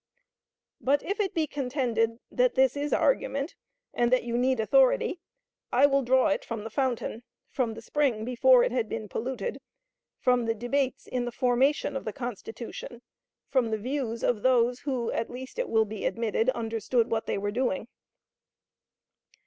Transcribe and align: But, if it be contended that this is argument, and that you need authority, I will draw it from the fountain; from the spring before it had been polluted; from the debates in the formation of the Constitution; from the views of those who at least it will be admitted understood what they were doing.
But, 0.79 1.03
if 1.03 1.19
it 1.19 1.35
be 1.35 1.45
contended 1.45 2.17
that 2.31 2.55
this 2.55 2.75
is 2.75 2.91
argument, 2.91 3.55
and 3.93 4.11
that 4.11 4.23
you 4.23 4.35
need 4.35 4.59
authority, 4.59 5.19
I 5.71 5.85
will 5.85 6.01
draw 6.01 6.29
it 6.29 6.43
from 6.43 6.63
the 6.63 6.71
fountain; 6.71 7.21
from 7.51 7.75
the 7.75 7.83
spring 7.83 8.25
before 8.25 8.63
it 8.63 8.71
had 8.71 8.89
been 8.89 9.07
polluted; 9.07 9.59
from 10.17 10.45
the 10.45 10.55
debates 10.55 11.05
in 11.05 11.25
the 11.25 11.31
formation 11.31 11.95
of 11.95 12.05
the 12.05 12.13
Constitution; 12.13 13.03
from 13.47 13.69
the 13.69 13.77
views 13.77 14.23
of 14.23 14.41
those 14.41 14.79
who 14.79 15.11
at 15.11 15.29
least 15.29 15.59
it 15.59 15.69
will 15.69 15.85
be 15.85 16.07
admitted 16.07 16.49
understood 16.49 17.11
what 17.11 17.27
they 17.27 17.37
were 17.37 17.51
doing. 17.51 17.87